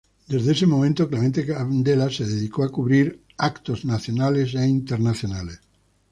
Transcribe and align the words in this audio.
Desde 0.27 0.53
ese 0.53 0.65
entonces, 0.65 1.07
Clemente 1.09 1.45
Cancela 1.45 2.09
se 2.09 2.25
dedicó 2.25 2.63
a 2.63 2.71
cubrir 2.71 3.21
eventos 3.37 3.85
nacionales 3.85 4.55
e 4.55 4.65
internacionales. 4.67 5.61